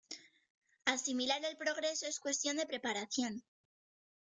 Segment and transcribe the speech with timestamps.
[0.85, 3.43] Asimilar el progreso es una cuestión de preparación.